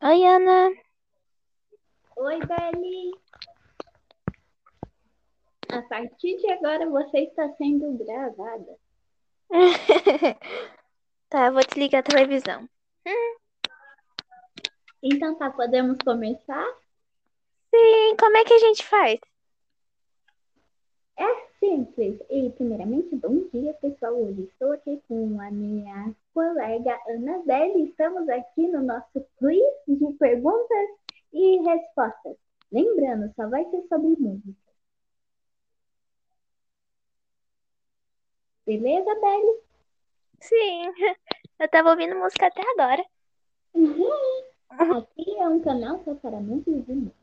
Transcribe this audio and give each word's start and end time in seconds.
Oi, 0.00 0.24
Ana. 0.24 0.70
Oi, 2.16 2.38
Beli. 2.46 3.10
A 5.70 5.82
partir 5.82 6.36
de 6.36 6.52
agora 6.52 6.88
você 6.88 7.24
está 7.24 7.52
sendo 7.54 7.98
gravada. 7.98 8.78
Tá, 11.30 11.48
eu 11.48 11.52
vou 11.52 11.62
desligar 11.62 12.00
a 12.00 12.02
televisão. 12.02 12.66
Então 15.02 15.36
tá, 15.36 15.50
podemos 15.50 15.98
começar? 15.98 16.66
Sim, 17.74 18.16
como 18.18 18.36
é 18.38 18.44
que 18.44 18.54
a 18.54 18.58
gente 18.58 18.82
faz? 18.82 19.20
É 21.18 21.47
simples. 21.58 22.20
E 22.30 22.50
primeiramente, 22.50 23.14
bom 23.16 23.48
dia, 23.52 23.74
pessoal. 23.74 24.14
Hoje 24.14 24.42
estou 24.42 24.72
aqui 24.72 25.02
com 25.08 25.40
a 25.40 25.50
minha 25.50 26.14
colega 26.32 26.98
Ana 27.08 27.42
Belli. 27.44 27.90
Estamos 27.90 28.28
aqui 28.28 28.66
no 28.68 28.82
nosso 28.82 29.24
quiz 29.38 29.64
de 29.86 30.12
perguntas 30.14 30.88
e 31.32 31.58
respostas. 31.62 32.36
Lembrando, 32.72 33.32
só 33.34 33.48
vai 33.48 33.64
ser 33.70 33.82
sobre 33.88 34.08
música. 34.20 34.68
Beleza, 38.66 39.14
Belly? 39.20 39.60
Sim, 40.40 40.92
eu 41.58 41.68
tava 41.70 41.90
ouvindo 41.90 42.14
música 42.16 42.46
até 42.46 42.62
agora. 42.72 43.04
Uhum. 43.74 44.10
Aqui 44.70 45.38
é 45.38 45.48
um 45.48 45.60
canal 45.60 46.02
só 46.04 46.14
para 46.14 46.38
músicos 46.38 46.84
de 46.86 46.92
música. 46.92 47.16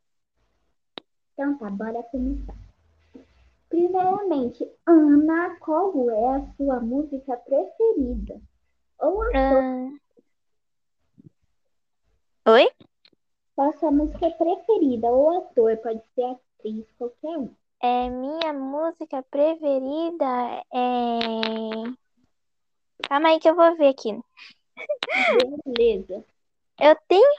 Então 1.34 1.58
tá, 1.58 1.70
bora 1.70 2.02
começar. 2.04 2.65
Primeiramente, 3.76 4.66
Ana, 4.88 5.58
qual 5.60 6.10
é 6.10 6.38
a 6.38 6.48
sua 6.56 6.80
música 6.80 7.36
preferida? 7.36 8.40
Ou 9.00 9.22
ator? 9.22 9.36
Ah. 9.36 9.90
Oi? 12.54 12.70
Qual 13.54 13.70
a 13.70 13.74
sua 13.74 13.92
música 13.92 14.32
preferida? 14.32 15.08
Ou 15.08 15.40
ator, 15.40 15.76
pode 15.84 16.02
ser 16.16 16.24
atriz, 16.24 16.86
qualquer 16.98 17.38
um. 17.38 17.54
É, 17.82 18.10
minha 18.10 18.54
música 18.54 19.22
preferida 19.24 20.64
é. 20.74 21.20
Calma 23.10 23.28
aí 23.28 23.42
que 23.42 23.50
eu 23.50 23.56
vou 23.56 23.76
ver 23.76 23.90
aqui. 23.90 24.18
Beleza. 25.66 26.24
Eu 26.80 26.96
tenho 27.10 27.30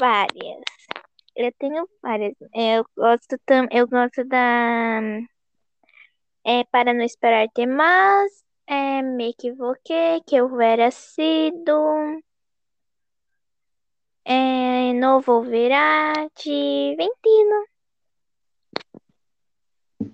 várias. 0.00 0.62
Eu 1.36 1.52
tenho 1.58 1.86
várias. 2.02 2.34
Eu 2.54 2.82
gosto 2.96 3.38
tam... 3.44 3.68
eu 3.70 3.86
gosto 3.86 4.24
da 4.24 5.20
é 6.44 6.64
para 6.64 6.92
não 6.92 7.02
esperar 7.02 7.48
ter 7.50 7.66
mais, 7.66 8.44
é 8.66 9.02
me 9.02 9.30
equivoquei, 9.30 10.20
que 10.26 10.36
eu 10.36 10.60
era 10.60 10.90
sido. 10.90 12.22
É, 14.24 14.92
novo 14.94 15.42
Verati, 15.42 16.94
Ventino. 16.96 17.66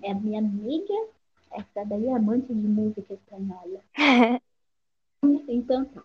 É 0.01 0.11
a 0.11 0.15
minha 0.15 0.39
amiga. 0.39 0.93
Essa 1.51 1.85
daí 1.85 2.07
é 2.07 2.13
amante 2.15 2.53
de 2.53 2.67
música 2.67 3.13
espanhola. 3.13 3.81
Então 5.51 5.83
tá. 5.85 6.03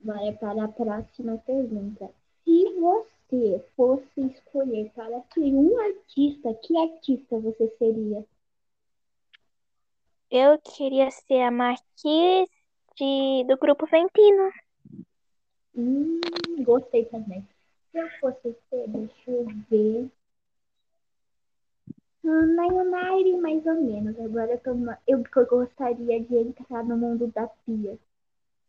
Bora 0.00 0.32
para 0.32 0.64
a 0.64 0.68
próxima 0.68 1.36
pergunta. 1.46 2.10
Se 2.44 2.64
você 2.80 3.64
fosse 3.76 4.20
escolher 4.22 4.90
para 4.94 5.22
ser 5.34 5.54
um 5.54 5.78
artista, 5.78 6.54
que 6.54 6.76
artista 6.76 7.38
você 7.38 7.68
seria? 7.78 8.24
Eu 10.30 10.58
queria 10.60 11.10
ser 11.10 11.42
a 11.42 11.50
Marquise 11.50 12.48
de, 12.96 13.44
do 13.48 13.56
grupo 13.58 13.84
Ventino. 13.86 14.52
Hum, 15.74 16.20
gostei 16.62 17.04
também. 17.06 17.44
Se 17.90 17.98
eu 17.98 18.08
fosse 18.20 18.56
ser, 18.70 18.88
deixa 18.88 19.30
eu 19.30 19.46
ver. 19.68 20.08
Ah, 22.24 22.46
na 22.46 22.66
United, 22.66 23.40
mais 23.40 23.66
ou 23.66 23.74
menos. 23.82 24.18
Agora 24.20 24.52
eu, 24.52 24.58
tô, 24.60 24.70
eu 25.08 25.24
eu 25.34 25.46
gostaria 25.46 26.20
de 26.20 26.36
entrar 26.36 26.84
no 26.84 26.96
mundo 26.96 27.26
da 27.28 27.48
Pia. 27.66 27.98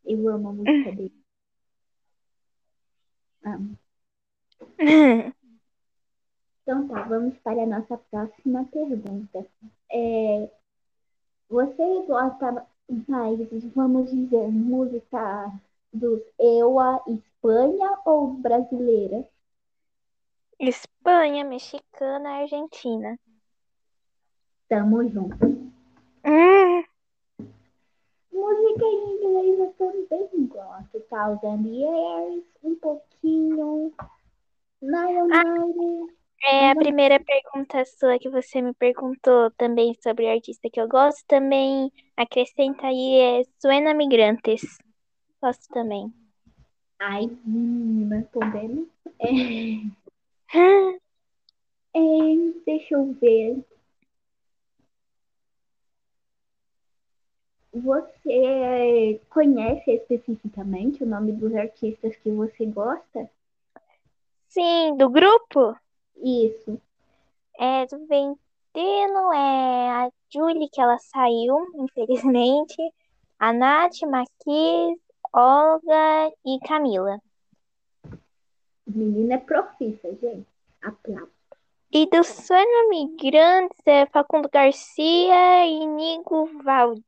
Eu 0.03 0.29
amo 0.29 0.49
a 0.49 0.53
música 0.53 0.91
dele. 0.95 1.13
Amo. 3.45 3.77
Então 6.63 6.87
tá, 6.87 7.01
vamos 7.03 7.35
para 7.39 7.63
a 7.63 7.65
nossa 7.65 7.97
próxima 7.97 8.63
pergunta. 8.65 9.45
É, 9.91 10.49
você 11.51 12.05
gosta 12.07 12.65
mais, 13.09 13.37
vamos 13.75 14.09
dizer, 14.09 14.47
música 14.47 15.51
dos 15.91 16.21
EUA 16.39 17.03
Espanha 17.07 17.99
ou 18.05 18.33
brasileira? 18.35 19.27
Espanha, 20.57 21.43
mexicana, 21.43 22.41
Argentina. 22.41 23.19
Tamo 24.69 25.03
junto. 25.09 25.45
Hum, 26.23 26.83
Música 28.31 28.85
em 28.85 29.15
inglês 29.15 29.59
eu 29.59 29.73
também 29.73 30.45
gosto? 30.47 30.97
O 30.97 31.35
Daniels, 31.41 32.43
um 32.63 32.75
pouquinho. 32.75 33.93
Lionel. 34.81 36.20
É 36.43 36.71
a 36.71 36.75
primeira 36.75 37.19
pergunta 37.19 37.83
sua 37.85 38.17
que 38.17 38.29
você 38.29 38.61
me 38.61 38.73
perguntou 38.73 39.51
também 39.51 39.95
sobre 40.01 40.29
artista 40.29 40.69
que 40.69 40.79
eu 40.79 40.87
gosto. 40.87 41.23
Também 41.27 41.91
acrescenta 42.17 42.87
aí 42.87 43.19
é 43.19 43.43
Suena 43.59 43.93
Migrantes. 43.93 44.61
Gosto 45.41 45.67
também. 45.69 46.13
Ai, 46.99 47.29
menina, 47.45 48.27
podemos? 48.31 48.87
É, 49.19 49.27
é, 51.95 51.99
deixa 52.65 52.95
eu 52.95 53.13
ver. 53.13 53.63
Você 57.73 59.21
conhece 59.29 59.91
especificamente 59.91 61.03
o 61.03 61.07
nome 61.07 61.31
dos 61.31 61.55
artistas 61.55 62.15
que 62.17 62.29
você 62.29 62.65
gosta? 62.65 63.29
Sim, 64.49 64.97
do 64.97 65.09
grupo? 65.09 65.75
Isso. 66.17 66.79
É 67.59 67.85
do 67.85 68.05
Ventino, 68.07 69.33
é 69.33 69.89
a 69.89 70.11
Julie, 70.31 70.69
que 70.69 70.81
ela 70.81 70.97
saiu, 70.99 71.57
infelizmente. 71.75 72.77
A 73.39 73.51
Nath, 73.51 74.01
Marquise, 74.03 75.01
Olga 75.33 76.31
e 76.45 76.59
Camila. 76.67 77.19
Menina 78.85 79.35
é 79.35 79.37
profissa, 79.37 80.13
gente. 80.21 80.47
Aplausos. 80.81 81.29
E 81.93 82.05
do 82.05 82.23
Suena 82.23 82.89
Migrantes 82.89 83.79
é 83.85 84.05
Facundo 84.05 84.49
Garcia 84.49 85.65
e 85.65 85.85
Nigo 85.85 86.49
Valdi. 86.63 87.03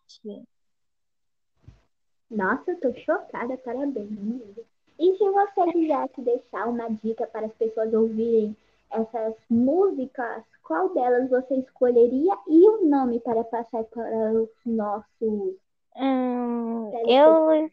Nossa, 2.30 2.72
eu 2.72 2.80
tô 2.80 2.94
chocada, 3.00 3.56
parabéns, 3.58 4.12
amiga. 4.12 4.62
E 5.00 5.18
se 5.18 5.30
você 5.30 5.72
quisesse 5.72 6.22
deixar 6.22 6.68
uma 6.68 6.90
dica 6.90 7.26
para 7.28 7.46
as 7.46 7.54
pessoas 7.54 7.94
ouvirem 7.94 8.56
essas 8.94 9.36
músicas, 9.50 10.44
qual 10.64 10.94
delas 10.94 11.30
você 11.30 11.56
escolheria 11.56 12.34
e 12.48 12.70
o 12.70 12.86
nome 12.86 13.20
para 13.20 13.44
passar 13.44 13.84
para 13.86 14.34
os 14.34 14.50
nossos 14.66 15.58
Hum, 15.96 16.92
eu, 17.08 17.70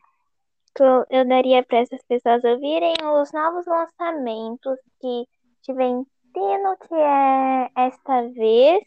eu 1.11 1.27
daria 1.27 1.65
para 1.65 1.79
essas 1.79 2.03
pessoas 2.03 2.45
ouvirem 2.45 2.95
os 3.03 3.33
novos 3.33 3.67
lançamentos 3.67 4.79
que 5.01 5.27
de 5.63 5.73
Ventino, 5.73 6.77
que 6.87 6.95
é 6.95 7.71
esta 7.77 8.23
vez. 8.29 8.83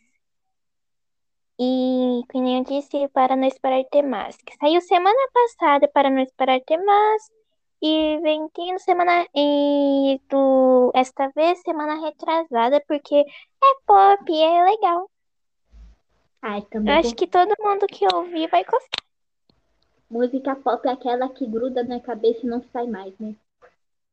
E, 1.59 2.21
como 2.31 2.47
eu 2.47 2.63
disse, 2.63 3.07
Para 3.09 3.35
Não 3.35 3.47
Esperar 3.47 3.83
Ter 3.91 4.01
Mais, 4.01 4.35
que 4.37 4.55
saiu 4.57 4.81
semana 4.81 5.29
passada, 5.33 5.87
Para 5.87 6.09
Não 6.09 6.19
Esperar 6.19 6.59
Ter 6.61 6.77
Mais. 6.77 7.23
E 7.83 8.19
Ventino, 8.21 8.79
semana. 8.79 9.27
E 9.35 10.19
do, 10.29 10.91
esta 10.95 11.29
vez, 11.35 11.59
semana 11.61 11.95
retrasada, 12.05 12.81
porque 12.87 13.15
é 13.15 13.75
pop 13.85 14.31
e 14.31 14.41
é 14.41 14.63
legal. 14.63 15.09
Ai, 16.41 16.63
Eu 16.85 16.91
também 16.91 16.93
acho 16.93 17.15
que 17.15 17.27
todo 17.27 17.55
mundo 17.59 17.87
que 17.87 18.05
ouvir 18.13 18.49
vai 18.49 18.63
gostar. 18.63 19.03
música 20.09 20.55
pop 20.55 20.87
é 20.87 20.91
aquela 20.91 21.27
que 21.29 21.45
gruda 21.45 21.83
na 21.83 21.99
cabeça 21.99 22.39
e 22.45 22.49
não 22.49 22.63
sai 22.71 22.87
mais, 22.87 23.17
né? 23.19 23.35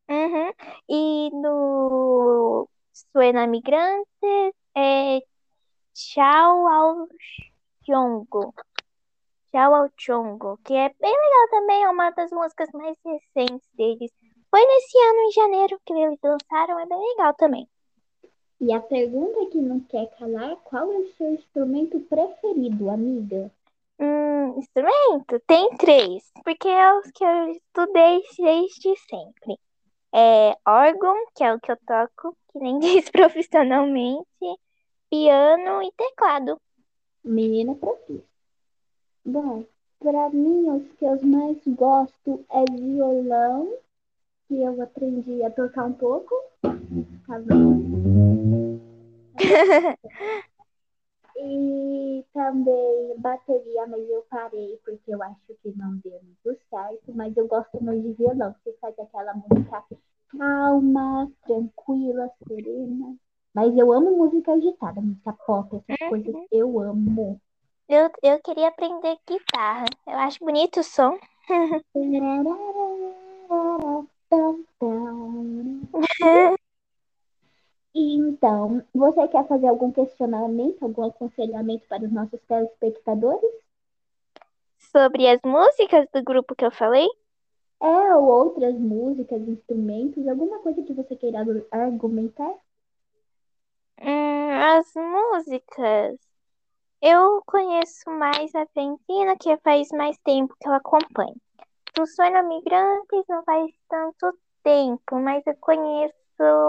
Uhum. 0.08 0.52
E 0.88 1.30
no 1.30 2.68
Suena 2.92 3.46
Migrantes 3.46 4.54
é 4.76 5.20
Tchau 5.94 6.66
ao 6.68 7.08
Chongo. 7.86 8.54
Tchau 9.52 9.74
ao 9.74 9.88
Chongo, 9.96 10.58
que 10.64 10.74
é 10.74 10.88
bem 11.00 11.12
legal 11.12 11.48
também, 11.50 11.82
é 11.84 11.88
uma 11.90 12.10
das 12.10 12.30
músicas 12.32 12.68
mais 12.72 12.96
recentes 13.04 13.68
deles. 13.74 14.10
Foi 14.50 14.60
nesse 14.66 14.98
ano, 14.98 15.20
em 15.20 15.32
janeiro, 15.32 15.80
que 15.86 15.92
eles 15.92 16.18
lançaram, 16.22 16.78
é 16.80 16.86
bem 16.86 16.98
legal 16.98 17.34
também. 17.34 17.68
E 18.60 18.72
a 18.72 18.80
pergunta 18.80 19.46
que 19.50 19.58
não 19.60 19.80
quer 19.80 20.06
calar, 20.16 20.56
qual 20.64 20.92
é 20.92 20.98
o 20.98 21.12
seu 21.14 21.32
instrumento 21.34 21.98
preferido, 22.00 22.88
amiga? 22.90 23.50
Hum, 23.98 24.58
instrumento? 24.58 25.40
Tem 25.46 25.76
três, 25.76 26.24
porque 26.44 26.68
é 26.68 26.94
os 26.98 27.10
que 27.12 27.24
eu 27.24 27.50
estudei 27.52 28.22
desde 28.38 28.96
sempre. 29.08 29.58
é 30.14 30.56
órgão, 30.66 31.14
que 31.34 31.44
é 31.44 31.54
o 31.54 31.60
que 31.60 31.72
eu 31.72 31.76
toco, 31.86 32.36
que 32.52 32.58
nem 32.60 32.78
diz 32.80 33.10
profissionalmente, 33.10 34.26
piano 35.10 35.82
e 35.82 35.92
teclado. 35.96 36.60
Menina 37.24 37.74
profissa. 37.74 38.29
Bom, 39.30 39.64
para 40.00 40.28
mim, 40.30 40.68
os 40.70 40.90
que 40.94 41.04
eu 41.04 41.16
mais 41.24 41.56
gosto 41.68 42.44
é 42.50 42.64
violão, 42.64 43.72
que 44.48 44.60
eu 44.60 44.82
aprendi 44.82 45.40
a 45.44 45.50
tocar 45.52 45.84
um 45.84 45.92
pouco. 45.92 46.34
Tá 46.60 47.38
e 51.36 52.24
também 52.34 53.14
bateria, 53.18 53.86
mas 53.86 54.00
eu 54.10 54.26
parei 54.28 54.80
porque 54.84 55.14
eu 55.14 55.22
acho 55.22 55.54
que 55.62 55.72
não 55.76 55.96
deu 55.98 56.20
muito 56.24 56.60
certo. 56.68 57.14
Mas 57.14 57.36
eu 57.36 57.46
gosto 57.46 57.80
muito 57.80 58.08
de 58.08 58.14
violão, 58.14 58.52
porque 58.54 58.76
faz 58.80 58.98
aquela 58.98 59.32
música 59.34 59.84
calma, 60.36 61.30
tranquila, 61.46 62.28
serena. 62.48 63.14
Mas 63.54 63.76
eu 63.76 63.92
amo 63.92 64.18
música 64.18 64.54
agitada, 64.54 65.00
música 65.00 65.32
pop, 65.46 65.80
essas 65.86 66.08
coisas 66.08 66.34
eu 66.50 66.80
amo. 66.80 67.40
Eu, 67.92 68.08
eu 68.22 68.40
queria 68.40 68.68
aprender 68.68 69.18
guitarra. 69.28 69.86
Eu 70.06 70.16
acho 70.18 70.38
bonito 70.38 70.78
o 70.78 70.84
som. 70.84 71.18
Então, 77.92 78.80
você 78.94 79.26
quer 79.26 79.44
fazer 79.48 79.66
algum 79.66 79.90
questionamento, 79.90 80.84
algum 80.84 81.02
aconselhamento 81.02 81.84
para 81.88 82.04
os 82.04 82.12
nossos 82.12 82.40
telespectadores? 82.42 83.50
Sobre 84.78 85.26
as 85.26 85.40
músicas 85.44 86.06
do 86.14 86.22
grupo 86.22 86.54
que 86.54 86.64
eu 86.64 86.70
falei? 86.70 87.08
É, 87.82 88.14
ou 88.14 88.24
outras 88.24 88.76
músicas, 88.76 89.42
instrumentos, 89.48 90.28
alguma 90.28 90.60
coisa 90.60 90.80
que 90.80 90.92
você 90.92 91.16
queira 91.16 91.40
argumentar? 91.72 92.54
Hum, 94.00 94.50
as 94.52 94.86
músicas. 94.94 96.29
Eu 97.02 97.42
conheço 97.46 98.10
mais 98.10 98.54
a 98.54 98.60
Argentina, 98.60 99.36
que 99.40 99.56
faz 99.58 99.88
mais 99.90 100.18
tempo 100.18 100.54
que 100.60 100.68
eu 100.68 100.74
acompanho. 100.74 101.36
Sonho 102.06 102.48
Migrantes 102.48 103.24
não 103.28 103.42
faz 103.44 103.70
tanto 103.88 104.38
tempo, 104.62 105.18
mas 105.18 105.46
eu 105.46 105.54
conheço 105.60 106.14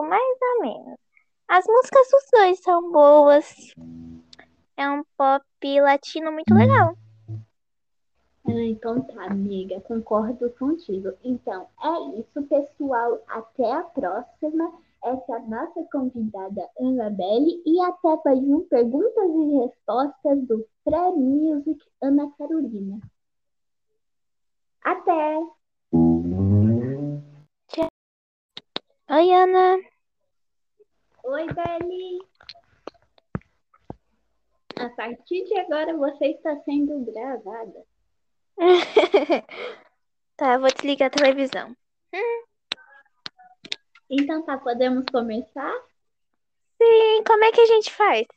mais 0.07 0.38
ou 0.42 0.62
menos. 0.62 1.00
As 1.48 1.66
músicas 1.66 2.07
dos 2.12 2.25
dois 2.31 2.60
são 2.60 2.92
boas. 2.92 3.74
É 4.78 4.89
um 4.89 5.04
pop 5.18 5.45
latino 5.81 6.31
muito 6.31 6.54
legal. 6.54 6.95
Ah, 8.48 8.63
então 8.63 9.01
tá, 9.01 9.25
amiga, 9.25 9.80
concordo 9.81 10.50
contigo. 10.51 11.13
Então, 11.24 11.68
é 11.83 12.19
isso, 12.19 12.42
pessoal. 12.44 13.22
Até 13.28 13.72
a 13.72 13.83
próxima. 13.83 14.72
Essa 15.03 15.36
a 15.36 15.39
nossa 15.39 15.83
convidada 15.92 16.69
Annabelle 16.80 17.63
e 17.65 17.81
até 17.81 18.21
mais 18.24 18.39
um 18.39 18.68
Perguntas 18.68 19.31
e 19.31 19.57
Respostas 19.57 20.48
do 20.48 20.68
Pré-Music 20.83 21.83
Ana 22.03 22.31
Carolina. 22.38 23.00
Até! 24.83 25.39
Oi, 29.09 29.33
Ana. 29.33 29.80
Oi, 31.24 31.47
Beli. 31.47 32.19
A 34.80 34.89
partir 34.89 35.44
de 35.45 35.59
agora 35.59 35.97
você 35.97 36.27
está 36.27 36.56
sendo 36.62 37.04
gravada. 37.12 37.86
tá, 40.38 40.57
vou 40.59 40.69
desligar 40.71 41.07
a 41.07 41.12
televisão. 41.12 41.75
Então 44.13 44.42
tá, 44.42 44.58
podemos 44.58 45.06
começar? 45.06 45.74
Sim, 46.78 47.24
como 47.25 47.46
é 47.46 47.52
que 47.54 47.62
a 47.62 47.66
gente 47.66 47.94
faz? 47.94 48.28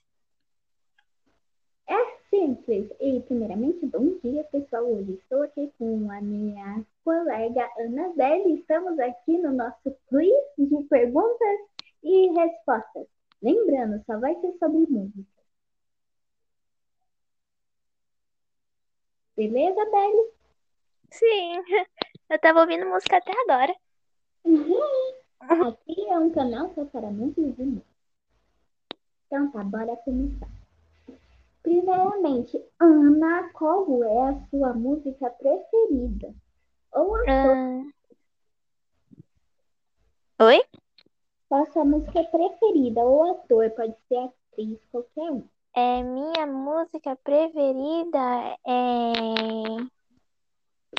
É 1.89 2.17
simples. 2.31 2.89
E 3.01 3.21
primeiramente, 3.23 3.85
bom 3.87 4.17
dia, 4.23 4.45
pessoal. 4.45 4.85
Hoje 4.85 5.15
estou 5.15 5.43
aqui 5.43 5.73
com 5.77 6.09
a 6.13 6.21
minha 6.21 6.87
colega 7.05 7.69
Ana 7.77 8.09
Belle. 8.11 8.55
Estamos 8.55 8.97
aqui 9.01 9.37
no 9.37 9.51
nosso 9.51 9.91
quiz 10.09 10.33
de 10.57 10.85
perguntas 10.85 11.59
e 12.05 12.29
respostas. 12.29 13.09
Lembrando, 13.43 14.01
só 14.07 14.17
vai 14.21 14.33
ser 14.41 14.57
sobre 14.61 14.87
música. 14.89 15.43
Beleza, 19.37 19.85
Belle? 19.91 20.31
Sim, 21.11 21.65
eu 22.31 22.39
tava 22.39 22.61
ouvindo 22.61 22.87
música 22.87 23.17
até 23.17 23.33
agora. 23.33 23.75
Uhum. 24.45 25.24
Aqui 25.49 26.09
é 26.09 26.19
um 26.19 26.31
canal 26.31 26.73
só 26.75 26.85
para 26.87 27.11
músicos 27.11 27.59
e. 27.59 27.83
Então 29.27 29.51
tá, 29.51 29.63
bora 29.65 29.97
começar. 29.99 30.49
Primeiramente, 31.63 32.63
Ana, 32.79 33.51
qual 33.53 34.05
é 34.05 34.29
a 34.29 34.47
sua 34.49 34.75
música 34.75 35.31
preferida? 35.31 36.35
Ou 36.93 37.17
a 37.17 37.21
Ah. 37.29 37.85
Oi? 40.45 40.63
Qual 41.49 41.63
a 41.63 41.73
sua 41.73 41.85
música 41.85 42.25
preferida? 42.25 43.01
Ou 43.01 43.33
ator, 43.33 43.71
pode 43.71 43.95
ser 44.09 44.19
atriz, 44.19 44.79
qualquer 44.91 45.31
um. 45.31 45.45
É, 45.75 46.03
minha 46.03 46.47
música 46.47 47.17
preferida 47.17 48.57
é. 48.67 49.13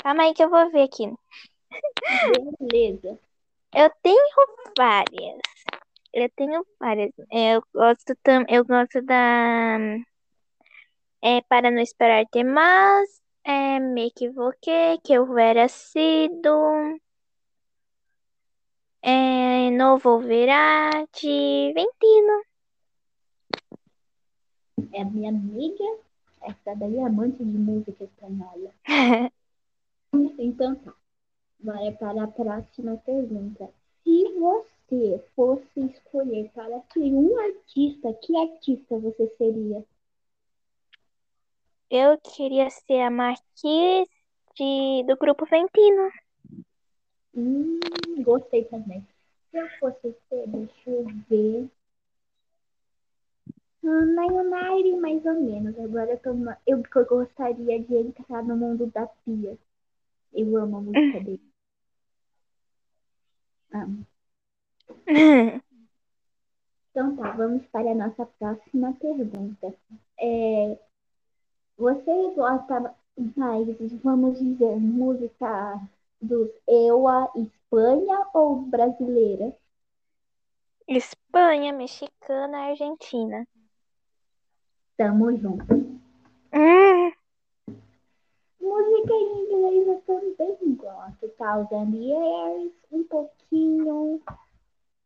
Calma 0.03 0.24
aí 0.24 0.33
que 0.33 0.44
eu 0.44 0.50
vou 0.50 0.69
ver 0.71 0.83
aqui. 0.83 1.13
Beleza. 2.59 3.19
Eu 3.75 3.92
tenho 4.01 4.18
várias. 4.77 5.39
Eu 6.13 6.30
tenho 6.38 6.66
várias. 6.80 7.12
Eu 7.30 7.62
gosto 7.74 8.16
tam... 8.24 8.45
eu 8.48 8.63
gosto 8.63 9.01
da 9.01 9.77
é 11.22 11.42
Para 11.50 11.69
não 11.72 11.81
esperar 11.81 12.25
ter 12.31 12.45
mais, 12.45 13.22
é 13.44 13.80
Me 13.80 14.07
equivoquei, 14.07 14.98
que 15.04 15.12
eu 15.13 15.38
era 15.38 15.68
sido. 15.68 17.00
É, 19.01 19.69
não 19.72 19.98
volverá 19.98 20.89
de 21.13 21.74
Ventino. 21.74 22.44
É 24.94 25.01
a 25.01 25.06
minha 25.06 25.30
amiga. 25.30 25.83
Essa 26.42 26.75
daí 26.75 26.95
é 26.95 27.04
amante 27.04 27.44
de 27.44 27.57
música 27.57 28.06
espanhola. 28.06 28.71
Então 30.39 30.75
tá. 30.75 30.94
Bora 31.65 31.91
para 31.94 32.23
a 32.23 32.27
próxima 32.27 32.95
pergunta. 32.97 33.67
Se 34.03 34.33
você 34.38 35.25
fosse 35.35 35.79
escolher 35.79 36.47
para 36.53 36.79
ser 36.94 37.11
um 37.11 37.40
artista, 37.40 38.13
que 38.21 38.37
artista 38.37 38.99
você 38.99 39.28
seria? 39.35 39.83
Eu 41.90 42.19
queria 42.19 42.69
ser 42.69 43.01
a 43.01 43.09
Marquise 43.09 44.07
de... 44.56 45.06
do 45.07 45.18
grupo 45.18 45.44
Ventino. 45.47 46.11
Hum, 47.35 47.80
gostei 48.19 48.66
também. 48.66 49.04
Se 49.49 49.57
eu 49.57 49.68
fosse 49.80 50.16
ser, 50.30 50.47
deixa 50.47 50.92
eu 50.92 51.07
ver. 51.28 51.68
Ah, 53.83 54.06
Naionari, 54.06 54.95
mais 54.97 55.25
ou 55.25 55.42
menos. 55.42 55.80
Agora 55.80 56.11
eu, 56.11 56.19
tô, 56.19 56.31
eu 56.68 57.06
gostaria 57.07 57.80
de 57.80 57.95
entrar 57.95 58.44
no 58.44 58.56
mundo 58.56 58.85
da 58.85 59.07
Pia. 59.07 59.57
Eu 60.31 60.57
amo 60.57 60.78
a 60.78 60.81
música 60.81 61.19
dele. 61.25 61.55
Amo. 63.75 64.05
Então 66.91 67.13
tá, 67.17 67.31
vamos 67.31 67.65
para 67.67 67.91
a 67.91 67.95
nossa 67.95 68.25
próxima 68.25 68.94
pergunta. 68.94 69.75
É, 70.17 70.79
você 71.77 72.33
gosta 72.35 72.95
mais, 73.35 73.67
vamos 74.01 74.39
dizer, 74.39 74.77
música 74.77 75.81
dos 76.21 76.49
EUA 76.65 77.29
Espanha 77.35 78.27
ou 78.33 78.61
brasileira? 78.61 79.53
Espanha, 80.87 81.73
mexicana, 81.73 82.69
Argentina. 82.69 83.45
Tamo 84.95 85.35
junto. 85.35 85.65
Hum, 86.53 87.11
Música 88.61 89.15
eu 90.07 90.35
também 90.35 90.76
gosto. 90.76 91.30
Thousand 91.38 91.95
Years, 91.95 92.71
um 92.92 93.04
pouquinho. 93.04 94.21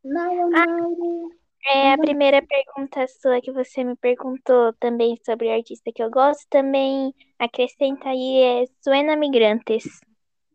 Naionari. 0.03 1.38
é 1.65 1.94
a 1.94 1.98
primeira 1.98 2.41
pergunta 2.41 3.06
sua 3.08 3.41
que 3.41 3.51
você 3.51 3.84
me 3.84 3.96
perguntou 3.96 4.74
também 4.74 5.20
sobre 5.25 5.51
artista 5.51 5.91
que 5.94 6.01
eu 6.01 6.10
gosto. 6.10 6.46
Também 6.50 7.13
acrescenta 7.38 8.10
aí 8.10 8.41
é 8.41 8.65
Suena 8.82 9.15
Migrantes. 9.15 9.86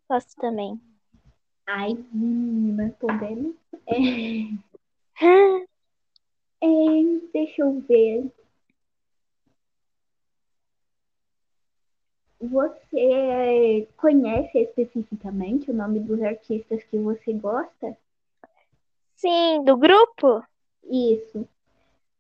Gosto 0.09 0.35
também. 0.37 0.81
Ai, 1.67 1.95
menina, 2.13 2.95
podemos. 2.99 3.55
É, 5.21 6.65
é, 6.67 6.69
deixa 7.33 7.63
eu 7.63 7.81
ver. 7.81 8.33
Você 12.49 13.89
conhece 13.97 14.59
especificamente 14.59 15.71
o 15.71 15.75
nome 15.75 16.01
dos 16.01 16.21
artistas 16.23 16.83
que 16.85 16.99
você 16.99 17.33
gosta? 17.33 17.97
Sim, 19.17 19.65
do 19.65 19.77
grupo? 19.77 20.45
Isso. 20.85 21.49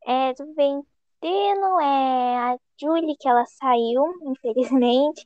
É, 0.06 0.32
do 0.34 0.46
Ventino 0.54 1.80
é 1.80 2.36
a 2.36 2.58
Julie, 2.80 3.16
que 3.18 3.28
ela 3.28 3.44
saiu, 3.46 4.04
infelizmente. 4.22 5.24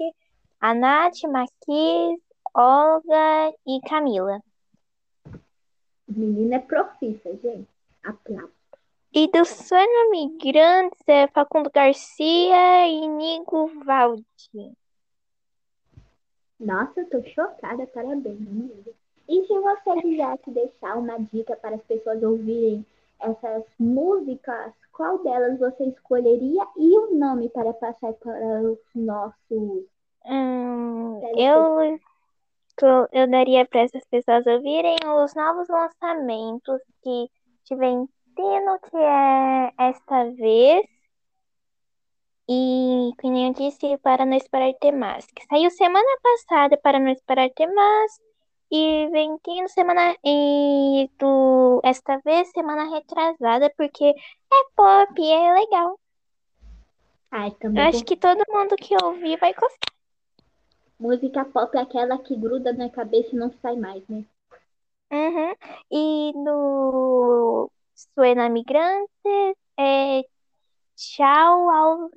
A 0.61 0.75
Nath, 0.75 1.23
Maquis, 1.25 2.21
Olga 2.55 3.52
e 3.67 3.81
Camila. 3.88 4.40
Menina 6.09 6.57
é 6.57 6.59
profissa, 6.59 7.31
gente. 7.37 7.69
Aplausos. 8.02 8.50
E 9.12 9.26
do 9.28 9.45
Sonho 9.45 10.11
Migrantes 10.11 11.00
é 11.07 11.26
Facundo 11.28 11.71
Garcia 11.71 12.87
e 12.87 13.09
Nigo 13.09 13.69
Valdi. 13.85 14.76
Nossa, 16.61 17.00
eu 17.00 17.11
tô 17.11 17.23
chocada, 17.31 17.87
parabéns, 17.87 18.27
amiga. 18.27 18.91
E 19.29 19.47
se 19.47 19.59
você 19.61 20.00
quisesse 20.00 20.50
deixar 20.50 20.97
uma 20.97 21.19
dica 21.19 21.55
para 21.57 21.77
as 21.77 21.83
pessoas 21.83 22.23
ouvirem 22.23 22.85
essas 23.21 23.65
músicas, 23.79 24.73
qual 24.93 25.19
delas 25.23 25.59
você 25.59 25.85
escolheria 25.85 26.67
e 26.77 26.99
o 26.99 27.15
nome 27.15 27.49
para 27.50 27.73
passar 27.75 28.12
para 28.15 28.62
os 28.62 28.79
nossos. 28.95 29.85
Hum, 30.25 31.21
eu, 31.37 31.99
eu 33.12 33.31
daria 33.31 33.67
para 33.67 33.83
essas 33.83 34.05
pessoas 34.07 34.47
ouvirem 34.47 34.97
os 35.23 35.35
novos 35.35 35.69
lançamentos 35.69 36.81
que 37.03 37.29
tiver 37.65 37.93
Tino, 38.38 38.79
que 38.88 38.97
é 38.97 39.73
esta 39.79 40.31
vez. 40.31 40.87
E, 42.49 43.12
como 43.21 43.37
eu 43.37 43.52
disse, 43.52 43.99
para 43.99 44.25
não 44.25 44.37
esperar 44.37 44.73
ter 44.75 44.93
mais. 44.93 45.26
Que 45.26 45.45
saiu 45.47 45.71
semana 45.71 46.19
passada 46.23 46.76
para 46.78 46.99
não 46.99 47.11
esperar 47.11 47.50
ter 47.50 47.67
mais. 47.67 48.21
E 48.71 49.09
Ventino 49.11 49.69
semana. 49.69 50.17
E 50.25 51.11
do 51.19 51.81
esta 51.85 52.19
vez 52.19 52.50
semana 52.50 52.85
retrasada, 52.95 53.73
porque 53.76 54.05
é 54.05 54.64
pop 54.75 55.21
e 55.21 55.31
é 55.31 55.52
legal. 55.52 55.99
Ai, 57.31 57.49
Eu 57.49 57.52
também. 57.52 57.83
acho 57.85 58.05
que 58.05 58.17
todo 58.17 58.45
mundo 58.49 58.76
que 58.76 58.97
ouvir 59.02 59.38
vai 59.38 59.52
gostar. 59.52 59.93
Música 60.99 61.45
pop 61.45 61.76
é 61.76 61.81
aquela 61.81 62.19
que 62.19 62.35
gruda 62.35 62.73
na 62.73 62.88
cabeça 62.90 63.35
e 63.35 63.38
não 63.38 63.52
sai 63.62 63.76
mais, 63.76 64.02
né? 64.09 64.25
Uhum. 65.11 65.55
E 65.90 66.33
no 66.35 67.71
Suena 67.95 68.49
Migrantes 68.49 69.09
é 69.78 70.25
Tchau 70.99 71.71
ao 71.71 72.11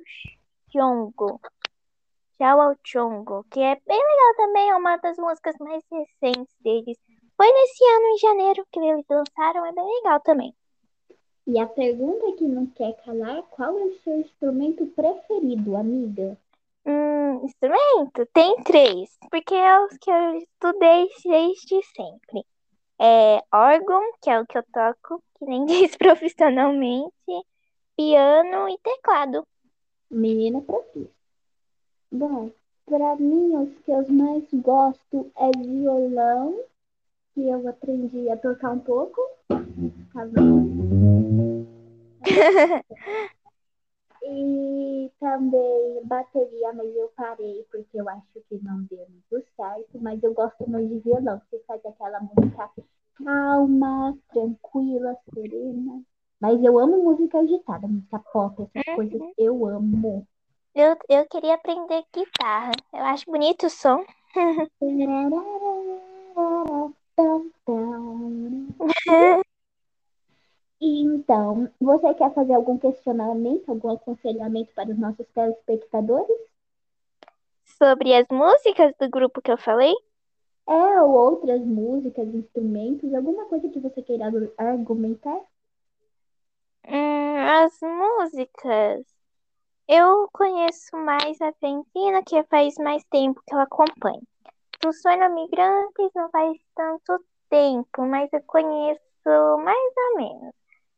Chongo. 0.72 1.40
Tchau 2.36 2.60
ao 2.60 2.74
Chongo, 2.82 3.44
que 3.48 3.60
é 3.60 3.76
bem 3.86 3.96
legal 3.96 4.34
também, 4.36 4.70
é 4.70 4.74
uma 4.74 4.96
das 4.96 5.16
músicas 5.18 5.54
mais 5.60 5.84
recentes 5.88 6.52
deles. 6.58 6.98
Foi 7.36 7.46
nesse 7.46 7.84
ano, 7.84 8.06
em 8.06 8.18
janeiro, 8.18 8.66
que 8.72 8.80
eles 8.80 9.06
lançaram, 9.08 9.66
é 9.66 9.72
bem 9.72 9.84
legal 9.84 10.18
também. 10.22 10.52
E 11.46 11.60
a 11.60 11.66
pergunta 11.68 12.32
que 12.32 12.42
não 12.42 12.66
quer 12.66 13.00
calar, 13.04 13.44
qual 13.50 13.78
é 13.78 13.84
o 13.84 13.98
seu 14.00 14.18
instrumento 14.18 14.84
preferido, 14.86 15.76
amiga? 15.76 16.36
Hum, 16.84 17.44
instrumento? 17.44 18.26
Tem 18.32 18.64
três, 18.64 19.16
porque 19.30 19.54
é 19.54 19.78
os 19.78 19.96
que 19.98 20.10
eu 20.10 20.38
estudei 20.38 21.08
desde 21.24 21.82
sempre. 21.94 22.44
É 23.00 23.44
órgão, 23.54 24.02
que 24.20 24.28
é 24.28 24.40
o 24.40 24.46
que 24.46 24.58
eu 24.58 24.64
toco, 24.72 25.22
que 25.38 25.44
nem 25.44 25.66
diz 25.66 25.96
profissionalmente, 25.96 27.12
piano 28.02 28.68
e 28.68 28.76
teclado. 28.78 29.46
Menina 30.10 30.60
profissa. 30.60 31.08
Bom, 32.10 32.50
para 32.84 33.16
mim, 33.16 33.56
os 33.56 33.78
que 33.84 33.92
eu 33.92 34.04
mais 34.12 34.44
gosto 34.52 35.30
é 35.36 35.50
violão, 35.56 36.58
que 37.32 37.48
eu 37.48 37.68
aprendi 37.68 38.28
a 38.28 38.36
tocar 38.36 38.72
um 38.72 38.80
pouco. 38.80 39.20
Tá 39.48 40.24
vendo? 40.24 41.66
E 44.24 45.10
também 45.18 46.00
bateria, 46.04 46.72
mas 46.72 46.94
eu 46.94 47.10
parei 47.16 47.66
porque 47.72 48.00
eu 48.00 48.08
acho 48.08 48.40
que 48.48 48.56
não 48.62 48.84
deu 48.84 49.04
muito 49.10 49.44
certo. 49.56 49.98
Mas 50.00 50.22
eu 50.22 50.32
gosto 50.32 50.64
muito 50.70 50.94
de 50.94 51.00
violão, 51.00 51.42
que 51.50 51.58
faz 51.66 51.84
aquela 51.84 52.20
música 52.20 52.70
calma, 53.16 54.16
tranquila, 54.32 55.16
serena. 55.34 56.04
Mas 56.42 56.60
eu 56.60 56.76
amo 56.76 57.04
música 57.04 57.38
agitada, 57.38 57.86
música 57.86 58.18
pop, 58.18 58.68
essas 58.74 58.94
coisas 58.96 59.22
eu 59.38 59.64
amo. 59.64 60.26
Eu, 60.74 60.96
eu 61.08 61.24
queria 61.28 61.54
aprender 61.54 62.02
guitarra. 62.12 62.72
Eu 62.92 63.04
acho 63.04 63.30
bonito 63.30 63.66
o 63.66 63.70
som. 63.70 64.04
Então, 70.84 71.70
você 71.80 72.12
quer 72.14 72.34
fazer 72.34 72.54
algum 72.54 72.76
questionamento, 72.76 73.68
algum 73.68 73.90
aconselhamento 73.90 74.74
para 74.74 74.90
os 74.90 74.98
nossos 74.98 75.24
telespectadores? 75.28 76.36
Sobre 77.64 78.12
as 78.16 78.26
músicas 78.28 78.92
do 78.98 79.08
grupo 79.08 79.40
que 79.40 79.52
eu 79.52 79.56
falei? 79.56 79.94
É, 80.68 81.02
ou 81.02 81.12
outras 81.12 81.60
músicas, 81.60 82.26
instrumentos, 82.34 83.14
alguma 83.14 83.44
coisa 83.44 83.68
que 83.68 83.78
você 83.78 84.02
queira 84.02 84.24
argumentar? 84.58 85.40
Hum, 86.86 87.36
as 87.38 87.78
músicas. 87.80 89.06
Eu 89.88 90.28
conheço 90.32 90.96
mais 90.96 91.40
a 91.40 91.46
Argentina, 91.46 92.22
que 92.24 92.42
faz 92.44 92.76
mais 92.78 93.04
tempo 93.04 93.42
que 93.46 93.54
eu 93.54 93.60
acompanho. 93.60 94.22
Do 94.80 94.92
Sonho 94.92 95.34
Migrantes 95.34 96.10
não 96.14 96.30
faz 96.30 96.58
tanto 96.74 97.24
tempo, 97.48 98.02
mas 98.06 98.32
eu 98.32 98.42
conheço 98.46 99.00
mais 99.64 99.92
ou 99.96 100.16
menos. 100.16 100.54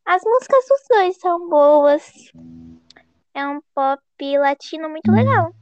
As 0.07 0.23
músicas 0.25 0.64
dos 0.69 0.85
dois 0.88 1.17
são 1.17 1.49
boas. 1.49 2.33
É 3.35 3.47
um 3.47 3.61
pop 3.75 4.03
latino 4.38 4.88
muito 4.88 5.11
legal. 5.11 5.53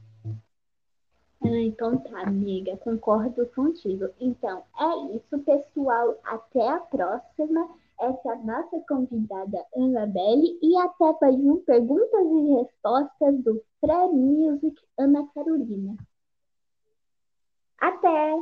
Ah, 1.41 1.59
então 1.59 1.97
tá, 1.97 2.21
amiga, 2.21 2.77
concordo 2.77 3.45
contigo. 3.47 4.09
Então, 4.19 4.63
é 4.79 5.15
isso, 5.15 5.39
pessoal. 5.39 6.17
Até 6.23 6.69
a 6.69 6.79
próxima. 6.79 7.69
Essa 8.03 8.29
é 8.29 8.31
a 8.33 8.35
nossa 8.35 8.83
convidada 8.85 9.65
Annabelle 9.77 10.59
e 10.61 10.75
até 10.75 11.05
mais 11.21 11.35
um 11.35 11.63
Perguntas 11.63 12.25
e 12.25 12.53
Respostas 12.53 13.43
do 13.45 13.63
Pré-Music 13.79 14.75
Ana 14.99 15.25
Carolina. 15.33 15.95
Até! 17.79 18.35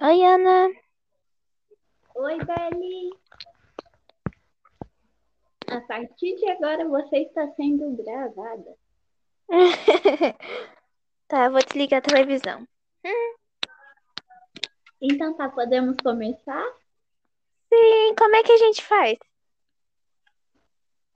Oi, 0.00 0.24
Ana. 0.24 0.68
Oi, 2.14 2.38
Beli! 2.44 3.10
A 5.66 5.80
partir 5.80 6.36
de 6.36 6.48
agora 6.48 6.88
você 6.88 7.24
está 7.24 7.50
sendo 7.56 7.96
gravada. 7.96 8.76
tá, 11.26 11.46
eu 11.46 11.50
vou 11.50 11.60
desligar 11.64 11.98
a 11.98 12.02
televisão. 12.02 12.64
Então 15.00 15.34
tá, 15.34 15.48
podemos 15.48 15.96
começar? 16.02 16.64
Sim, 17.72 18.14
como 18.16 18.34
é 18.36 18.42
que 18.42 18.52
a 18.52 18.56
gente 18.56 18.84
faz? 18.84 19.18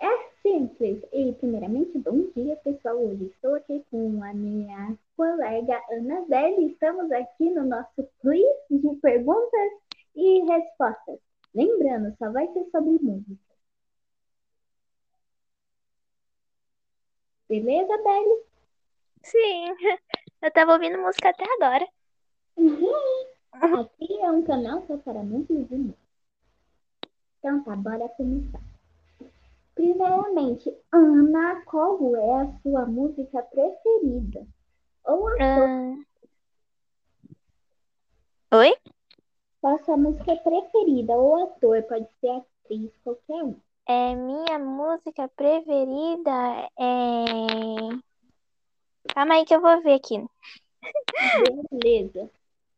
É 0.00 0.30
simples. 0.42 1.02
E 1.12 1.32
primeiramente, 1.34 1.98
bom 1.98 2.30
dia, 2.36 2.56
pessoal. 2.56 2.96
Hoje 2.98 3.24
estou 3.26 3.54
aqui 3.54 3.84
com 3.90 4.22
a 4.22 4.32
minha 4.34 4.96
colega 5.16 5.80
Annabelle. 5.90 6.66
Estamos 6.72 7.10
aqui 7.10 7.50
no 7.50 7.64
nosso 7.64 8.08
quiz 8.20 8.46
de 8.70 8.96
perguntas 9.00 9.72
e 10.14 10.40
respostas. 10.44 11.18
Lembrando, 11.54 12.14
só 12.18 12.30
vai 12.30 12.46
ser 12.52 12.64
sobre 12.70 12.98
música. 13.02 13.52
Beleza, 17.48 17.96
Belle? 18.02 18.42
Sim, 19.22 19.74
eu 20.42 20.50
tava 20.52 20.72
ouvindo 20.74 20.98
música 20.98 21.30
até 21.30 21.44
agora. 21.54 21.86
Uhum. 22.56 23.31
Aqui 23.52 24.20
é 24.20 24.30
um 24.30 24.42
canal 24.42 24.82
só 24.86 24.96
para 24.98 25.22
músicos 25.22 25.68
de 25.68 25.76
música. 25.76 25.98
Então 27.38 27.62
tá, 27.64 27.76
bora 27.76 28.08
começar. 28.10 28.60
Primeiramente, 29.74 30.74
Ana, 30.92 31.62
qual 31.64 31.98
é 32.16 32.42
a 32.42 32.52
sua 32.62 32.86
música 32.86 33.42
preferida? 33.42 34.46
Ou 35.04 35.28
a 35.28 35.32
sua, 35.32 35.66
Ah. 35.68 35.96
Oi? 38.58 38.74
qual 39.60 39.74
a 39.76 39.82
sua 39.84 39.96
música 39.96 40.36
preferida? 40.36 41.12
Ou 41.14 41.44
ator, 41.44 41.82
pode 41.84 42.06
ser 42.20 42.30
atriz, 42.30 42.90
qualquer 43.02 43.44
um. 43.44 43.56
É, 43.86 44.14
minha 44.14 44.58
música 44.58 45.28
preferida 45.28 46.68
é. 46.78 47.98
Calma 49.14 49.34
aí 49.34 49.44
que 49.44 49.54
eu 49.54 49.60
vou 49.60 49.82
ver 49.82 49.94
aqui. 49.94 50.24
Beleza. 51.70 52.30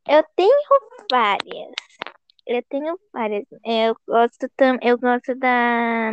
Eu 0.07 0.23
tenho 0.37 0.55
várias. 1.11 1.73
Eu 2.47 2.63
tenho 2.69 2.99
várias. 3.13 3.45
Eu 3.65 3.97
gosto 4.07 4.49
tam... 4.57 4.79
eu 4.83 4.99
gosto 4.99 5.35
da 5.35 6.11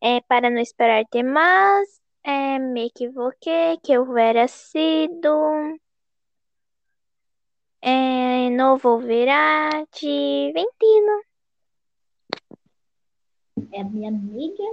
é 0.00 0.20
Para 0.22 0.50
Não 0.50 0.60
Esperar 0.60 1.04
Ter 1.10 1.22
Mais, 1.22 2.00
é 2.24 2.58
Me 2.58 2.86
Equivoquei, 2.86 3.78
que 3.82 3.92
eu 3.92 4.16
era 4.16 4.48
sido. 4.48 5.78
É, 7.82 8.50
Novo 8.50 8.98
Verati, 8.98 10.52
Ventino. 10.52 11.22
É 13.72 13.84
minha 13.84 14.08
amiga. 14.08 14.64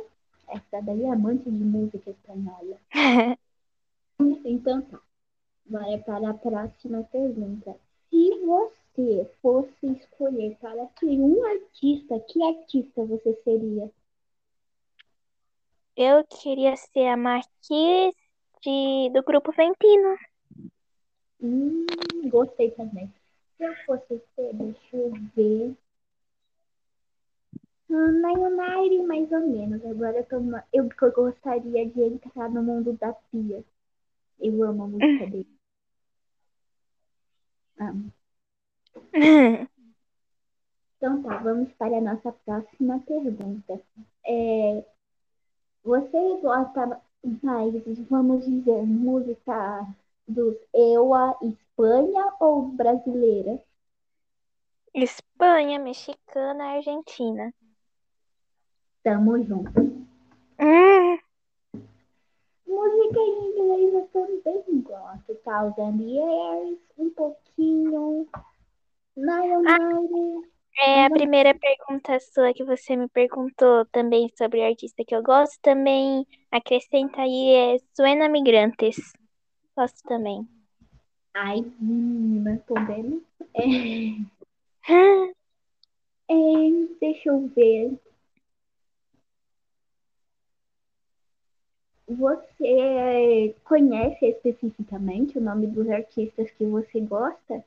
Essa 0.48 0.82
daí 0.82 1.04
é 1.04 1.12
amante 1.12 1.44
de 1.44 1.64
música 1.64 2.10
espanhola. 2.10 2.80
Então 4.44 4.82
tá. 4.82 5.00
Vai 5.70 5.98
para 6.00 6.30
a 6.30 6.34
próxima 6.34 7.04
pergunta. 7.12 7.76
Se 8.10 8.40
você 8.46 9.30
fosse 9.42 9.88
escolher 9.88 10.56
para 10.62 10.88
ser 11.00 11.20
um 11.20 11.44
artista, 11.46 12.20
que 12.22 12.42
artista 12.42 13.06
você 13.06 13.34
seria? 13.44 13.92
Eu 15.96 16.24
queria 16.26 16.76
ser 16.76 17.08
a 17.08 17.18
Marquise 17.18 18.16
de, 18.62 19.10
do 19.14 19.24
grupo 19.24 19.52
Ventino. 19.52 20.16
Hum, 21.42 21.86
gostei 22.30 22.72
também. 22.72 23.12
Se 23.58 23.64
eu 23.64 23.76
fosse 23.86 24.22
ser, 24.36 24.54
deixa 24.54 24.96
eu 24.98 25.12
ver. 25.36 25.76
Hum, 27.90 28.22
na 28.22 28.32
United, 28.32 29.06
mais 29.06 29.32
ou 29.32 29.40
menos. 29.40 29.86
Agora 29.86 30.18
eu, 30.18 30.26
tô, 30.26 30.38
eu, 30.74 30.90
eu 31.02 31.12
gostaria 31.12 31.86
de 31.90 32.02
entrar 32.02 32.50
no 32.50 32.64
mundo 32.64 32.94
da 32.94 33.14
Pia. 33.32 33.64
Eu 34.40 34.64
amo 34.64 34.84
a 34.84 34.88
música 34.88 35.26
dele. 35.28 35.57
Amo. 37.80 38.12
Então 40.98 41.22
tá, 41.22 41.38
vamos 41.38 41.72
para 41.74 41.98
a 41.98 42.02
nossa 42.02 42.32
próxima 42.32 43.00
pergunta. 43.02 43.80
É, 44.26 44.84
você 45.84 46.42
gosta 46.42 47.02
mais, 47.44 47.74
vamos 48.10 48.46
dizer, 48.46 48.82
música 48.84 49.88
dos 50.28 50.56
EUA 50.74 51.38
Espanha 51.42 52.34
ou 52.40 52.64
brasileira? 52.70 53.62
Espanha, 54.94 55.80
mexicana, 55.80 56.76
Argentina. 56.76 57.54
Tamo 59.04 59.42
junto. 59.44 59.80
Hum, 60.60 61.20
Música 62.68 63.20
em 63.20 63.50
inglês 63.50 63.94
eu 63.94 64.08
também 64.12 64.82
gosto. 64.82 65.36
Thousand 65.36 66.02
Years, 66.02 66.80
um 66.98 67.10
pouquinho. 67.12 68.28
Lionel. 69.16 70.44
é 70.80 71.06
a 71.06 71.10
primeira 71.10 71.56
pergunta 71.58 72.20
sua 72.20 72.54
que 72.54 72.64
você 72.64 72.96
me 72.96 73.08
perguntou 73.08 73.86
também 73.86 74.30
sobre 74.38 74.64
artista 74.64 75.06
que 75.06 75.16
eu 75.16 75.24
gosto. 75.24 75.58
Também 75.62 76.28
acrescenta 76.52 77.22
aí 77.22 77.54
é 77.54 77.78
Suena 77.96 78.28
Migrantes. 78.28 78.98
Gosto 79.76 80.04
também. 80.04 80.46
Ai, 81.34 81.64
menina, 81.80 82.62
tô 82.68 82.74
vendo. 82.76 83.24
É, 83.54 83.64
é, 86.30 86.36
deixa 87.00 87.30
eu 87.30 87.48
ver. 87.48 87.98
Você 92.08 93.54
conhece 93.66 94.28
especificamente 94.28 95.38
o 95.38 95.42
nome 95.42 95.68
dos 95.68 95.90
artistas 95.90 96.50
que 96.52 96.64
você 96.66 97.02
gosta? 97.02 97.66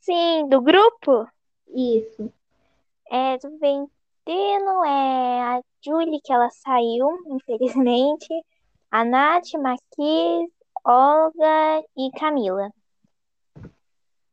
Sim, 0.00 0.46
do 0.50 0.60
grupo? 0.60 1.26
Isso. 1.68 2.30
É 3.10 3.38
do 3.38 3.58
Ventino, 3.58 4.84
é 4.84 5.40
a 5.40 5.62
Julie, 5.82 6.20
que 6.22 6.32
ela 6.32 6.50
saiu, 6.50 7.08
infelizmente. 7.28 8.28
A 8.90 9.04
Nath, 9.04 9.54
Marquise, 9.54 10.52
Olga 10.84 11.82
e 11.96 12.10
Camila. 12.18 12.70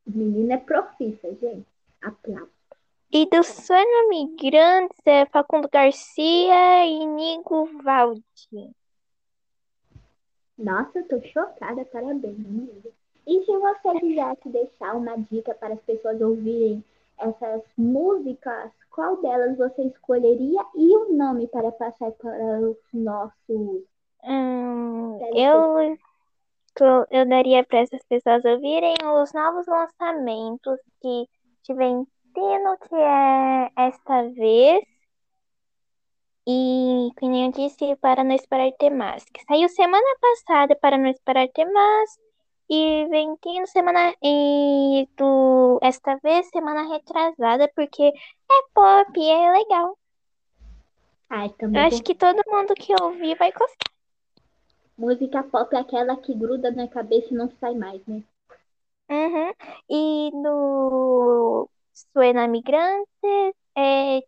Menina 0.06 0.54
é 0.54 0.58
profissa, 0.58 1.34
gente. 1.40 1.66
Aplausos. 2.02 2.50
E 3.10 3.26
do 3.26 3.42
Sonho 3.42 4.08
Migrantes 4.10 4.98
é 5.06 5.24
Facundo 5.26 5.68
Garcia 5.70 6.86
e 6.86 7.06
Nigo 7.06 7.66
Valdi. 7.82 8.22
Nossa, 10.62 10.98
eu 10.98 11.08
tô 11.08 11.20
chocada, 11.28 11.84
parabéns, 11.86 12.24
amiga. 12.24 12.90
E 13.26 13.44
se 13.44 13.56
você 13.56 14.00
quisesse 14.00 14.48
deixar 14.48 14.96
uma 14.96 15.16
dica 15.30 15.54
para 15.54 15.74
as 15.74 15.80
pessoas 15.82 16.20
ouvirem 16.20 16.84
essas 17.18 17.62
músicas, 17.76 18.70
qual 18.90 19.20
delas 19.22 19.56
você 19.56 19.82
escolheria 19.84 20.60
e 20.74 20.96
o 20.96 21.12
nome 21.14 21.46
para 21.48 21.70
passar 21.72 22.10
para 22.12 22.60
os 22.60 22.76
nossos 22.92 23.84
Hum, 24.24 25.18
eu, 25.34 25.98
eu 27.10 27.28
daria 27.28 27.64
para 27.64 27.80
essas 27.80 28.02
pessoas 28.04 28.44
ouvirem 28.44 28.94
os 29.02 29.32
novos 29.32 29.66
lançamentos 29.66 30.78
que 31.00 31.26
de 31.64 31.74
Ventino, 31.74 32.78
que 32.88 32.94
é 32.94 33.68
esta 33.76 34.28
vez. 34.30 34.84
E, 36.46 37.10
nem 37.22 37.46
eu 37.46 37.52
disse, 37.52 37.96
Para 37.96 38.24
Não 38.24 38.34
Esperar 38.34 38.72
Ter 38.78 38.90
Mais, 38.90 39.24
que 39.24 39.42
saiu 39.44 39.68
semana 39.68 40.16
passada, 40.20 40.76
Para 40.76 40.98
Não 40.98 41.08
Esperar 41.08 41.48
Ter 41.48 41.66
Mais. 41.66 42.10
E 42.70 43.06
Ventino, 43.10 43.66
semana. 43.66 44.14
E 44.22 45.08
do, 45.16 45.78
esta 45.82 46.16
vez, 46.22 46.48
semana 46.48 46.88
retrasada, 46.88 47.70
porque 47.76 48.02
é 48.02 48.62
pop 48.74 49.12
e 49.20 49.28
é 49.30 49.52
legal. 49.52 49.98
Ai, 51.28 51.52
Eu 51.74 51.80
também 51.80 51.82
acho 51.82 52.02
que 52.02 52.14
todo 52.14 52.42
mundo 52.46 52.74
que 52.74 52.94
ouvir 53.02 53.36
vai 53.36 53.50
gostar. 53.52 53.90
música 54.96 55.42
pop 55.42 55.74
é 55.76 55.80
aquela 55.80 56.16
que 56.16 56.34
gruda 56.34 56.70
na 56.70 56.88
cabeça 56.88 57.28
e 57.30 57.36
não 57.36 57.50
sai 57.60 57.74
mais, 57.74 58.00
né? 58.06 58.22
Uhum. 59.10 59.52
E 59.90 60.30
no 60.32 61.68
Suena 61.92 62.48
Migrantes 62.48 63.54
é 63.76 64.22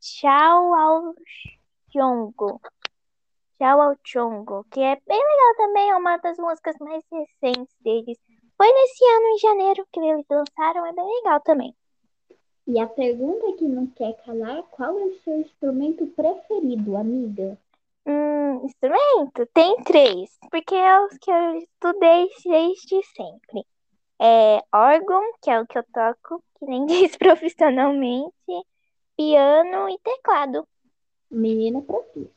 Tchau 0.00 0.74
ao 0.74 1.14
Chongo. 1.92 2.60
Tchau 3.58 3.80
ao 3.80 3.96
Chongo, 4.04 4.64
que 4.70 4.80
é 4.80 4.94
bem 5.06 5.18
legal 5.18 5.56
também, 5.56 5.90
é 5.90 5.96
uma 5.96 6.16
das 6.18 6.38
músicas 6.38 6.76
mais 6.78 7.02
recentes 7.10 7.74
deles. 7.80 8.16
Foi 8.56 8.72
nesse 8.72 9.04
ano, 9.04 9.26
em 9.26 9.38
janeiro, 9.38 9.86
que 9.92 9.98
eles 9.98 10.24
lançaram, 10.30 10.86
é 10.86 10.92
bem 10.92 11.04
legal 11.04 11.40
também. 11.40 11.74
E 12.66 12.78
a 12.78 12.86
pergunta 12.86 13.52
que 13.54 13.64
não 13.64 13.86
quer 13.88 14.12
calar, 14.24 14.62
qual 14.70 14.98
é 14.98 15.04
o 15.04 15.18
seu 15.20 15.40
instrumento 15.40 16.06
preferido, 16.06 16.96
amiga? 16.96 17.58
Hum, 18.06 18.64
instrumento? 18.64 19.46
Tem 19.52 19.82
três, 19.82 20.30
porque 20.50 20.76
é 20.76 21.00
os 21.00 21.18
que 21.18 21.30
eu 21.30 21.54
estudei 21.56 22.28
desde 22.44 23.02
sempre. 23.16 23.66
É 24.20 24.62
órgão, 24.72 25.22
que 25.42 25.50
é 25.50 25.60
o 25.60 25.66
que 25.66 25.78
eu 25.78 25.84
toco, 25.92 26.42
que 26.58 26.66
nem 26.66 26.86
diz 26.86 27.16
profissionalmente, 27.16 28.32
piano 29.18 29.90
e 29.90 29.98
teclado. 29.98 30.64
Menina 31.28 31.82
profissa. 31.82 32.30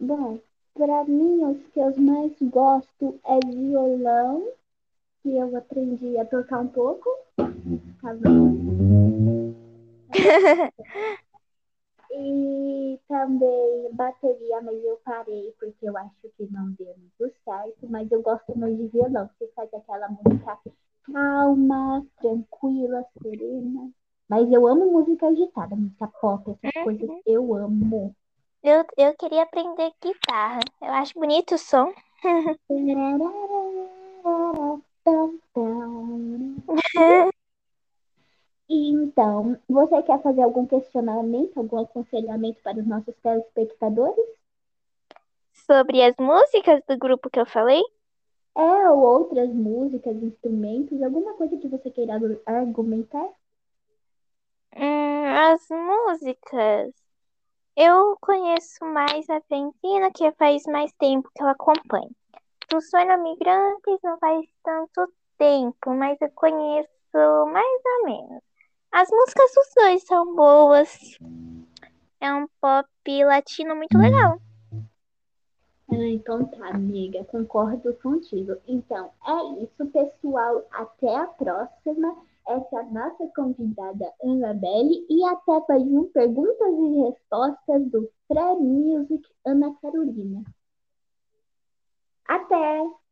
Bom, 0.00 0.40
para 0.74 1.04
mim, 1.04 1.44
os 1.44 1.64
que 1.72 1.78
eu 1.78 1.96
mais 1.96 2.32
gosto 2.42 3.20
é 3.24 3.38
violão, 3.46 4.48
que 5.22 5.36
eu 5.36 5.56
aprendi 5.56 6.18
a 6.18 6.24
tocar 6.24 6.58
um 6.58 6.68
pouco. 6.68 7.08
Tá 8.02 8.12
bom? 8.20 8.56
E 12.10 12.98
também 13.06 13.92
bateria, 13.92 14.60
mas 14.62 14.82
eu 14.82 15.00
parei 15.04 15.54
porque 15.58 15.88
eu 15.88 15.96
acho 15.96 16.28
que 16.36 16.50
não 16.50 16.70
deu 16.72 16.94
muito 16.98 17.36
certo. 17.44 17.86
Mas 17.88 18.10
eu 18.10 18.22
gosto 18.22 18.58
mais 18.58 18.76
de 18.76 18.88
violão, 18.88 19.30
que 19.38 19.46
faz 19.54 19.72
aquela 19.72 20.08
música 20.08 20.58
calma, 21.04 22.04
tranquila, 22.20 23.04
serena. 23.22 23.90
Mas 24.28 24.50
eu 24.50 24.66
amo 24.66 24.90
música 24.90 25.28
agitada, 25.28 25.76
música 25.76 26.08
pop, 26.20 26.50
essas 26.50 26.82
coisas 26.82 27.08
eu 27.24 27.54
amo. 27.54 28.14
Eu, 28.62 28.84
eu 28.96 29.14
queria 29.16 29.44
aprender 29.44 29.92
guitarra. 30.02 30.60
Eu 30.82 30.92
acho 30.92 31.14
bonito 31.14 31.54
o 31.54 31.58
som. 31.58 31.92
Então, 38.68 39.56
você 39.68 40.02
quer 40.02 40.20
fazer 40.22 40.42
algum 40.42 40.66
questionamento, 40.66 41.56
algum 41.56 41.78
aconselhamento 41.78 42.60
para 42.62 42.78
os 42.80 42.86
nossos 42.86 43.14
telespectadores? 43.22 44.26
Sobre 45.52 46.02
as 46.02 46.16
músicas 46.18 46.82
do 46.88 46.98
grupo 46.98 47.30
que 47.30 47.38
eu 47.38 47.46
falei, 47.46 47.82
É, 48.56 48.90
ou 48.90 48.98
outras 48.98 49.50
músicas, 49.50 50.16
instrumentos, 50.16 51.02
alguma 51.02 51.34
coisa 51.34 51.56
que 51.58 51.68
você 51.68 51.90
queira 51.90 52.14
argumentar? 52.46 53.28
Hum, 54.76 55.24
as 55.26 55.66
músicas. 55.70 56.92
Eu 57.76 58.16
conheço 58.20 58.84
mais 58.84 59.28
a 59.28 59.40
Ventina, 59.50 60.10
que 60.14 60.32
faz 60.32 60.62
mais 60.64 60.92
tempo 60.92 61.30
que 61.34 61.42
eu 61.42 61.48
acompanho. 61.48 62.10
Do 62.70 62.80
Sonho 62.80 63.22
Migrantes 63.22 63.98
não 64.02 64.18
faz 64.18 64.46
tanto 64.64 65.12
tempo, 65.38 65.94
mas 65.94 66.20
eu 66.20 66.30
conheço 66.34 66.90
mais 67.52 67.82
ou 67.84 68.04
menos. 68.06 68.42
As 68.92 69.10
músicas 69.10 69.52
dos 69.54 69.74
dois 69.76 70.02
são 70.04 70.34
boas. 70.34 71.18
É 72.20 72.32
um 72.32 72.48
pop 72.60 72.88
latino 73.24 73.76
muito 73.76 73.98
legal. 73.98 74.40
É 75.92 76.08
Então 76.08 76.44
tá, 76.46 76.68
amiga, 76.68 77.24
concordo 77.24 77.92
contigo. 77.94 78.56
Então 78.66 79.10
é 79.26 79.62
isso, 79.62 79.86
pessoal. 79.92 80.66
Até 80.72 81.14
a 81.14 81.26
próxima. 81.26 82.16
Essa 82.48 82.82
nossa 82.84 83.26
convidada 83.34 84.12
Annabelle 84.22 85.04
e 85.10 85.24
até 85.24 85.64
mais 85.68 85.82
um 85.82 86.04
Perguntas 86.12 86.74
e 86.78 87.02
Respostas 87.02 87.90
do 87.90 88.08
Pré 88.28 88.54
Music 88.54 89.28
Ana 89.44 89.74
Carolina. 89.80 90.44
Até! 92.28 93.05